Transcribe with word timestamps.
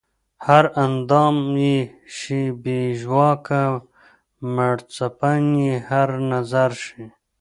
هر 0.47 0.65
اندام 0.83 1.37
ئې 1.59 1.77
شي 2.15 2.41
بې 2.61 2.79
ژواکه 3.01 3.61
مړڅپن 4.55 5.43
ئې 5.65 5.73
هر 5.89 6.09
نظر 6.31 6.71
شي 6.85 7.03